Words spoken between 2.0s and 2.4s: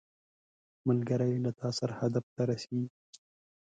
هدف